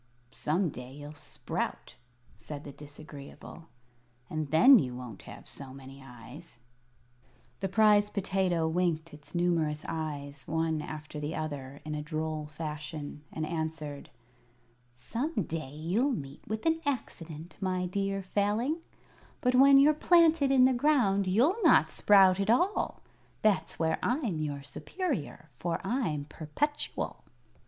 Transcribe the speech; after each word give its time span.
"Some 0.31 0.69
day 0.69 0.93
you'll 0.93 1.13
sprout," 1.13 1.93
said 2.35 2.63
the 2.63 2.71
Disagreeable, 2.71 3.67
"and 4.31 4.49
then 4.49 4.79
you 4.79 4.95
won't 4.95 5.21
have 5.29 5.47
so 5.47 5.75
many 5.75 6.01
eyes." 6.01 6.57
[Illustration: 6.57 6.61
THE 6.89 6.97
CASTLE 6.97 7.37
OF 7.37 7.51
PHREEX] 7.51 7.59
The 7.59 7.75
Prize 7.75 8.09
Potato 8.09 8.67
winked 8.67 9.13
its 9.13 9.35
numerous 9.35 9.85
eyes, 9.87 10.47
one 10.47 10.81
after 10.81 11.19
the 11.19 11.35
other, 11.35 11.81
in 11.85 11.93
a 11.93 12.01
droll 12.01 12.47
fashion, 12.47 13.23
and 13.31 13.45
answered: 13.45 14.09
"Some 14.95 15.43
day 15.43 15.69
you'll 15.75 16.13
meet 16.13 16.41
with 16.47 16.65
an 16.65 16.81
accident, 16.83 17.57
my 17.61 17.85
dear 17.85 18.23
Failing; 18.23 18.81
but 19.39 19.53
when 19.53 19.77
you're 19.77 19.93
planted 19.93 20.49
in 20.49 20.65
the 20.65 20.73
ground 20.73 21.27
you'll 21.27 21.61
not 21.63 21.91
sprout 21.91 22.39
at 22.39 22.49
all. 22.49 23.01
That's 23.43 23.77
where 23.77 23.99
I'm 24.01 24.39
your 24.39 24.63
superior, 24.63 25.51
for 25.59 25.79
I'm 25.85 26.25
perpetual. 26.25 27.23